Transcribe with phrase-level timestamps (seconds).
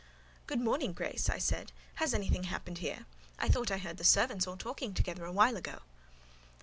[0.47, 1.71] "Good morning, Grace," I said.
[1.97, 3.05] "Has anything happened here?
[3.37, 5.77] I thought I heard the servants all talking together a while ago."